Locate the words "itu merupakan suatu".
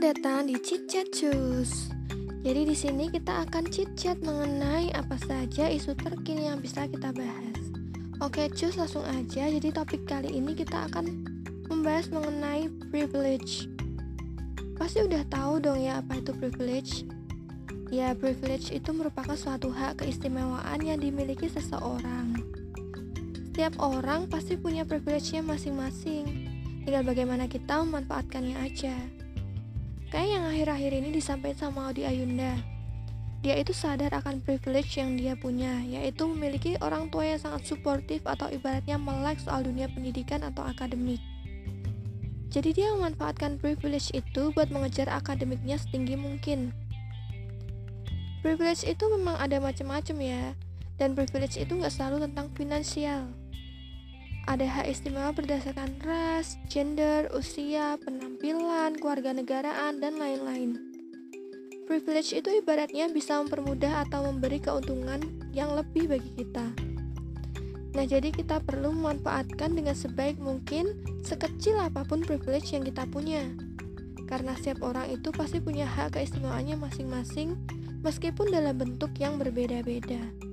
18.72-19.68